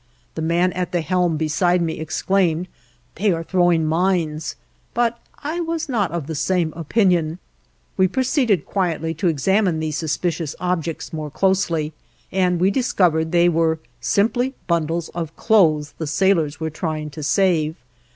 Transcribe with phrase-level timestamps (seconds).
[0.33, 2.67] The man at the helm beside me exclaimed:
[3.13, 4.55] "They are throwing mines,"
[4.95, 7.37] but I was not of the same opinion.
[7.97, 11.93] We proceeded quietly to examine these suspicious objects more closely,
[12.31, 17.75] and we discovered they were simply bundles of clothes the sailors were trying to save.